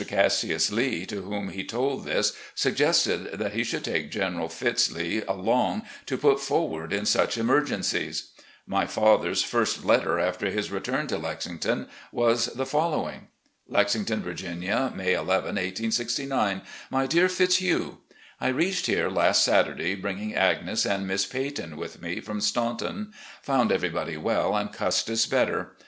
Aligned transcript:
Cassius 0.03 0.71
Lee, 0.71 1.05
to 1.05 1.21
whom 1.21 1.49
he 1.49 1.63
told 1.63 2.05
this, 2.05 2.33
suggested 2.55 3.37
that 3.37 3.53
he 3.53 3.63
should 3.63 3.83
take 3.85 4.09
General 4.09 4.49
Fitz. 4.49 4.91
Lee 4.91 5.21
along 5.27 5.83
to 6.07 6.17
put 6.17 6.39
forward 6.39 6.91
in 6.91 7.05
such 7.05 7.37
emergencies. 7.37 8.31
My 8.65 8.87
father's 8.87 9.43
first 9.43 9.85
letter 9.85 10.17
after 10.19 10.49
his 10.49 10.71
return 10.71 11.05
to 11.05 11.19
Lexington 11.19 11.87
was 12.11 12.47
the 12.47 12.65
following: 12.65 13.27
352 13.67 13.69
RECOLLECTIONS 13.69 13.93
OF 13.93 14.37
GENERAL 14.37 14.57
LEE 14.57 14.87
"Lexington, 14.87 14.93
Viiginia, 14.95 14.95
May 14.95 15.11
ii, 15.11 15.17
1869. 15.17 16.61
*'My 16.89 17.05
Dear 17.05 17.29
Fitzhugh: 17.29 17.97
I 18.39 18.47
reached 18.47 18.87
here 18.87 19.07
last 19.11 19.43
Saturday, 19.43 19.93
bringing 19.93 20.33
Agnes 20.33 20.83
and 20.83 21.05
Miss 21.05 21.27
Pe3rton 21.27 21.75
with 21.75 22.01
me 22.01 22.19
from 22.21 22.39
Staimton. 22.41 23.13
Found 23.43 23.71
everybody 23.71 24.17
well 24.17 24.55
and 24.57 24.73
Custis 24.73 25.27
better. 25.27 25.75